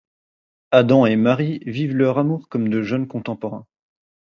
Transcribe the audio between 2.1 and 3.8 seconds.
amour comme de jeunes contemporains.